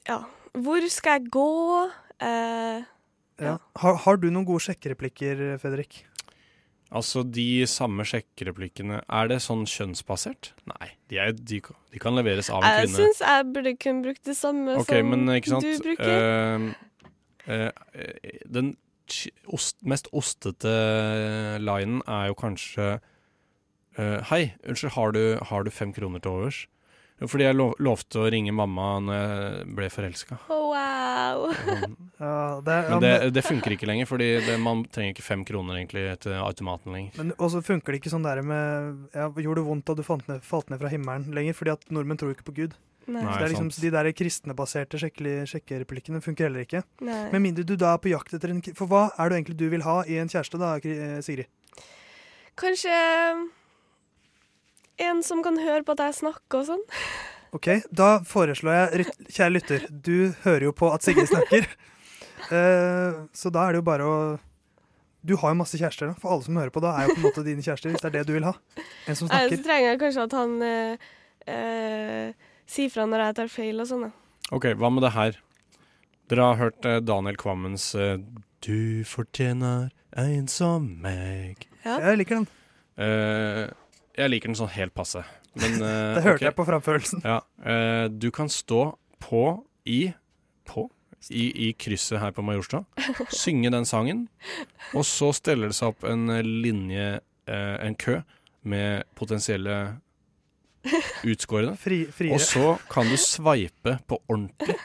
Ja, 0.07 0.17
hvor 0.53 0.83
skal 0.91 1.19
jeg 1.21 1.31
gå? 1.31 1.91
Eh, 2.19 2.83
Ja. 3.39 3.57
Har, 3.77 3.95
har 4.05 4.17
du 4.17 4.29
noen 4.31 4.45
gode 4.47 4.61
sjekkereplikker, 4.63 5.57
Fredrik? 5.59 6.05
Altså, 6.93 7.23
de 7.25 7.65
samme 7.67 8.05
sjekkereplikkene 8.05 8.99
Er 9.09 9.29
det 9.31 9.39
sånn 9.43 9.63
kjønnsbasert? 9.69 10.51
Nei, 10.69 10.91
de, 11.09 11.17
er, 11.21 11.33
de, 11.33 11.59
de 11.63 12.01
kan 12.01 12.15
leveres 12.17 12.51
av 12.53 12.61
en 12.61 12.69
jeg 12.69 12.89
kvinne. 12.89 13.07
syns 13.07 13.21
jeg 13.25 13.47
burde 13.55 13.73
kunne 13.81 14.05
brukt 14.05 14.23
det 14.29 14.35
samme 14.37 14.77
okay, 14.81 15.01
som 15.01 15.09
men 15.09 15.25
du 15.65 15.71
bruker. 15.81 16.69
Uh, 17.45 17.55
eh, 17.55 18.39
Den 18.45 18.75
ost, 19.53 19.77
mest 19.85 20.09
ostete 20.13 20.75
linen 21.61 22.01
er 22.05 22.29
jo 22.31 22.37
kanskje 22.37 22.87
uh, 23.97 24.19
Hei, 24.29 24.55
unnskyld, 24.65 24.93
har 24.95 25.17
du, 25.17 25.23
har 25.41 25.65
du 25.65 25.73
fem 25.73 25.93
kroner 25.93 26.21
til 26.21 26.37
overs? 26.37 26.63
Jo, 27.21 27.29
Fordi 27.31 27.45
jeg 27.45 27.55
lov, 27.55 27.75
lovte 27.79 28.19
å 28.19 28.29
ringe 28.31 28.51
mamma 28.51 28.87
når 28.99 29.15
jeg 29.15 29.67
ble 29.77 29.87
forelska. 29.93 30.39
Oh, 30.51 30.71
wow. 30.73 31.45
Ja, 32.15 32.61
det, 32.63 32.75
ja, 32.87 32.89
Men 32.93 33.01
det, 33.03 33.09
det 33.35 33.41
funker 33.43 33.73
ikke 33.75 33.87
lenger, 33.89 34.07
Fordi 34.07 34.27
det, 34.45 34.53
man 34.63 34.85
trenger 34.87 35.11
ikke 35.11 35.25
fem 35.25 35.41
kroner 35.47 35.81
egentlig 35.81 36.05
etter 36.13 36.37
automaten 36.39 36.95
lenger. 36.95 37.17
Men 37.19 37.33
også 37.35 37.59
funker 37.65 37.91
det 37.91 37.99
ikke 37.99 38.13
sånn 38.13 38.23
der 38.23 38.39
med 38.39 39.09
ja, 39.11 39.27
Gjorde 39.27 39.59
det 39.59 39.65
vondt 39.67 39.89
da 39.89 39.97
du 39.99 40.03
falt 40.07 40.29
ned, 40.31 40.43
falt 40.47 40.71
ned 40.71 40.79
fra 40.79 40.91
himmelen 40.91 41.35
lenger? 41.35 41.57
Fordi 41.57 41.73
at 41.75 41.83
nordmenn 41.91 42.19
tror 42.21 42.31
ikke 42.31 42.47
på 42.47 42.55
Gud. 42.61 42.77
Nei. 43.05 43.21
Så 43.21 43.33
det 43.35 43.45
er 43.45 43.51
liksom, 43.53 43.69
de 43.83 43.91
der 43.93 44.09
kristnebaserte 44.17 45.01
sjekkereplikkene 45.01 46.23
funker 46.25 46.47
heller 46.47 46.63
ikke. 46.65 46.81
Nei. 47.05 47.19
Med 47.35 47.43
mindre 47.43 47.67
du 47.67 47.75
da 47.79 47.93
er 47.93 48.01
på 48.01 48.09
jakt 48.09 48.33
etter 48.33 48.53
en 48.53 48.63
For 48.71 48.89
hva 48.89 49.09
er 49.13 49.29
det 49.29 49.41
egentlig 49.41 49.59
du 49.59 49.67
vil 49.75 49.85
ha 49.85 49.99
i 50.09 50.17
en 50.21 50.31
kjæreste, 50.31 50.61
da, 50.61 50.71
eh, 50.81 51.19
Sigrid? 51.25 51.51
Kanskje 52.57 52.95
en 55.01 55.23
som 55.23 55.41
kan 55.43 55.57
høre 55.59 55.83
på 55.85 55.95
at 55.95 56.03
jeg 56.07 56.19
snakker 56.21 56.61
og 56.61 56.67
sånn. 56.69 56.85
Ok, 57.55 57.69
da 57.95 58.19
foreslår 58.27 58.75
jeg, 58.75 59.05
kjære 59.31 59.53
lytter, 59.53 59.85
du 59.89 60.33
hører 60.43 60.67
jo 60.67 60.73
på 60.75 60.89
at 60.93 61.05
Sigrid 61.05 61.31
snakker. 61.31 61.67
Eh, 62.51 63.13
så 63.33 63.49
da 63.49 63.63
er 63.63 63.73
det 63.73 63.79
jo 63.79 63.85
bare 63.87 64.05
å 64.05 64.15
Du 65.25 65.31
har 65.41 65.49
jo 65.49 65.57
masse 65.57 65.79
kjærester, 65.79 66.11
da. 66.11 66.17
For 66.21 66.35
alle 66.35 66.45
som 66.45 66.57
hører 66.59 66.69
på, 66.69 66.81
da 66.83 66.91
er 66.93 67.07
jo 67.07 67.15
på 67.15 67.21
en 67.21 67.23
måte 67.23 67.43
dine 67.47 67.63
kjærester, 67.65 67.89
hvis 67.89 68.03
det 68.03 68.09
er 68.11 68.13
det 68.19 68.25
du 68.27 68.33
vil 68.35 68.45
ha. 68.45 68.51
En 69.09 69.17
som 69.17 69.31
Nei, 69.31 69.39
så 69.49 69.57
trenger 69.65 69.87
jeg 69.87 70.01
kanskje 70.03 70.25
at 70.27 70.35
han 70.37 70.53
eh, 70.67 71.07
eh, 71.49 72.51
sier 72.69 72.91
fra 72.93 73.07
når 73.09 73.23
jeg 73.23 73.37
tar 73.39 73.49
feil 73.49 73.81
og 73.81 73.89
sånn. 73.89 74.03
da. 74.05 74.11
OK, 74.53 74.67
hva 74.77 74.91
med 74.93 75.07
det 75.07 75.13
her? 75.15 75.39
Dere 76.29 76.51
har 76.51 76.61
hørt 76.61 76.89
Daniel 77.07 77.39
Kvammens 77.41 77.87
'Du 77.95 79.01
fortjener 79.09 79.89
en 80.13 80.45
som 80.51 80.85
meg'. 81.01 81.65
Ja. 81.87 81.97
Jeg 82.11 82.21
liker 82.21 82.43
den. 82.43 82.47
Eh, 83.01 83.73
jeg 84.15 84.31
liker 84.31 84.51
den 84.51 84.57
sånn 84.59 84.73
helt 84.75 84.95
passe. 84.95 85.23
Men, 85.59 85.79
uh, 85.83 86.17
Det 86.17 86.25
hørte 86.25 86.37
okay. 86.39 86.47
jeg 86.49 86.57
på 86.59 86.67
framførelsen. 86.71 87.25
Ja, 87.25 87.41
Uh, 87.65 88.05
du 88.13 88.27
kan 88.29 88.45
stå 88.51 88.91
på 89.23 89.41
i 89.89 90.11
på 90.69 90.83
i, 91.29 91.69
i 91.69 91.71
krysset 91.73 92.19
her 92.21 92.33
på 92.35 92.43
Majorstua, 92.45 92.83
synge 93.33 93.71
den 93.73 93.87
sangen, 93.89 94.27
og 94.93 95.05
så 95.09 95.31
steller 95.33 95.71
det 95.71 95.77
seg 95.77 95.95
opp 95.95 96.05
en 96.05 96.29
eh, 96.29 96.45
linje, 96.45 97.07
uh, 97.49 97.77
en 97.81 97.97
kø, 97.97 98.19
med 98.61 99.05
potensielle 99.17 99.77
utskårede. 101.25 101.75
Fri- 101.79 102.31
og 102.33 102.39
så 102.43 102.75
kan 102.91 103.07
du 103.09 103.15
sveipe 103.19 103.97
på 104.09 104.19
ordentlig, 104.29 104.75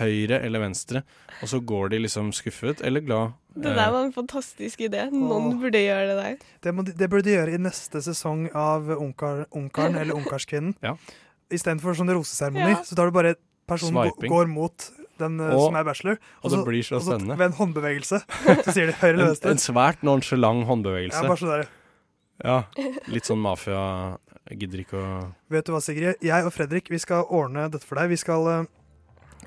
høyre 0.00 0.42
eller 0.44 0.60
venstre, 0.60 1.02
og 1.42 1.48
så 1.48 1.60
går 1.64 1.90
de 1.94 2.00
liksom 2.04 2.32
skuffet 2.36 2.82
eller 2.84 3.00
glad. 3.00 3.32
Det 3.56 3.70
eh, 3.70 3.76
der 3.78 3.90
var 3.94 4.04
en 4.04 4.12
fantastisk 4.12 4.82
idé. 4.84 5.06
Noen 5.12 5.56
burde 5.62 5.80
gjøre 5.80 6.10
det 6.10 6.16
der. 6.20 6.36
Det, 6.66 6.74
må, 6.76 6.84
det 6.84 7.08
burde 7.08 7.24
de 7.30 7.36
gjøre 7.38 7.54
i 7.56 7.62
neste 7.64 8.02
sesong 8.04 8.50
av 8.52 8.90
Ungkaren 8.98 9.46
Ungkaren 9.56 9.96
eller 10.02 10.18
Ungkarskvinnen. 10.18 10.74
Ja. 10.84 10.96
Istedenfor 11.48 11.96
sånn 11.96 12.10
roseseremoni, 12.12 12.74
Ja. 12.74 12.82
så 12.84 12.98
tar 12.98 13.08
du 13.08 13.16
bare 13.16 13.36
personen 13.70 14.10
Swiping. 14.10 14.30
går 14.34 14.50
mot 14.52 14.90
den 15.16 15.40
eh, 15.40 15.54
Og- 15.56 15.70
som 15.70 15.76
er 15.80 15.84
bachelor, 15.88 16.18
og 16.44 16.50
det 16.52 16.60
blir 16.66 16.84
så 16.84 16.98
og 16.98 17.02
så 17.06 17.14
spennende. 17.14 17.38
ved 17.40 17.46
en 17.46 17.56
håndbevegelse 17.56 18.18
så 18.66 18.74
sier 18.76 18.90
de 18.92 18.98
høyre 19.00 19.14
eller 19.14 19.24
en, 19.24 19.32
venstre. 19.32 19.50
en 19.56 19.62
svært 19.64 20.02
nonchalant 20.04 20.66
håndbevegelse. 20.68 21.22
Ja, 21.24 21.30
bare 21.32 21.40
sånn 21.40 21.54
der. 21.54 21.68
Ja, 22.44 22.56
litt 23.08 23.24
sånn 23.24 23.40
mafia. 23.40 24.18
Jeg 24.50 24.58
gidder 24.62 24.82
ikke 24.84 24.98
å 25.00 25.06
Vet 25.50 25.66
du 25.66 25.72
hva, 25.74 25.80
Sigrid? 25.82 26.20
Jeg 26.22 26.46
og 26.46 26.52
Fredrik 26.54 26.90
vi 26.92 27.00
skal 27.02 27.24
ordne 27.34 27.66
dette 27.72 27.86
for 27.86 27.98
deg. 27.98 28.12
Vi 28.14 28.18
skal 28.20 28.46
uh, 28.46 28.68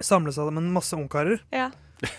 samle 0.03 0.33
sammen 0.35 0.67
masse 0.75 0.95
ungkarer. 0.97 1.39
Ja. 1.55 1.69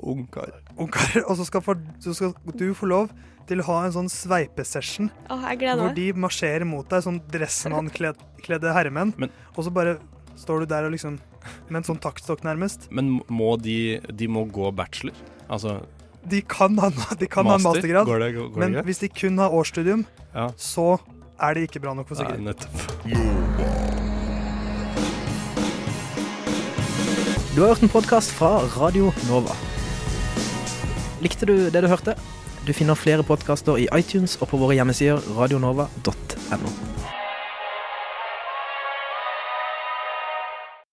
Ungkar. 0.00 0.52
Ungkarer, 0.78 1.24
Og 1.28 1.36
så 1.40 1.44
skal, 1.48 1.62
for, 1.66 1.80
så 2.00 2.14
skal 2.14 2.34
du 2.56 2.70
få 2.78 2.86
lov 2.88 3.10
til 3.50 3.60
å 3.60 3.66
ha 3.66 3.80
en 3.88 3.94
sånn 3.96 4.08
sveipesession. 4.12 5.10
Oh, 5.26 5.42
jeg 5.50 5.58
gleder 5.64 5.82
Hvor 5.82 5.96
de 5.96 6.06
marsjerer 6.14 6.64
mot 6.68 6.86
deg, 6.88 7.02
sånn 7.02 7.18
dressmannkledde 7.32 8.74
herremenn. 8.76 9.12
og 9.56 9.64
så 9.66 9.72
bare 9.74 9.96
står 10.38 10.62
du 10.62 10.70
der 10.70 10.86
og 10.86 10.94
liksom 10.94 11.18
Med 11.68 11.80
en 11.80 11.86
sånn 11.88 11.98
taktstokk, 12.00 12.44
nærmest. 12.46 12.86
Men 12.94 13.18
må 13.28 13.56
de, 13.60 13.98
de 14.12 14.28
må 14.28 14.44
gå 14.46 14.70
bachelor? 14.76 15.16
Altså 15.48 15.80
De 16.28 16.42
kan 16.46 16.76
ha, 16.78 16.90
de 17.18 17.26
kan 17.26 17.48
ha 17.48 17.56
en 17.58 17.64
mastergrad, 17.64 18.06
Går 18.06 18.18
det- 18.20 18.34
går 18.36 18.48
det 18.54 18.58
men 18.60 18.72
greit? 18.76 18.84
hvis 18.86 18.98
de 19.00 19.08
kun 19.08 19.38
har 19.38 19.50
årsstudium, 19.50 20.06
Ja. 20.34 20.48
så 20.56 21.00
er 21.40 21.54
det 21.56 21.62
ikke 21.68 21.80
bra 21.84 21.94
nok 21.96 22.08
for 22.08 22.20
Nei, 22.20 22.26
Sigrid. 22.26 22.44
nettopp. 22.44 22.76
Du 27.54 27.60
har 27.64 27.72
hørt 27.72 27.82
en 27.82 27.90
podkast 27.92 28.30
fra 28.36 28.60
Radio 28.78 29.10
Nova. 29.28 29.56
Likte 31.20 31.46
du 31.48 31.54
det 31.70 31.82
du 31.84 31.88
hørte? 31.90 32.14
Du 32.66 32.72
finner 32.76 32.94
flere 32.94 33.24
podkaster 33.26 33.80
i 33.80 33.88
iTunes 33.96 34.36
og 34.40 34.48
på 34.52 34.60
våre 34.60 34.76
hjemmesider 34.78 35.20
radionova.no. 35.36 36.72